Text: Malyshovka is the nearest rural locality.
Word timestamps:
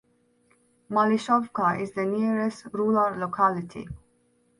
Malyshovka 0.89 1.79
is 1.79 1.91
the 1.91 2.03
nearest 2.05 2.65
rural 2.73 3.15
locality. 3.19 3.87